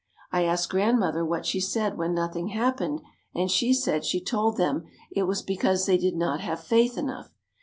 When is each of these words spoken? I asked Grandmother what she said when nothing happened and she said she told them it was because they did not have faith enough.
I 0.31 0.45
asked 0.45 0.69
Grandmother 0.71 1.23
what 1.23 1.45
she 1.45 1.59
said 1.59 1.95
when 1.95 2.15
nothing 2.15 2.47
happened 2.47 3.03
and 3.35 3.51
she 3.51 3.71
said 3.71 4.03
she 4.03 4.19
told 4.19 4.57
them 4.57 4.87
it 5.11 5.27
was 5.27 5.43
because 5.43 5.85
they 5.85 5.99
did 5.99 6.15
not 6.15 6.41
have 6.41 6.63
faith 6.63 6.97
enough. 6.97 7.29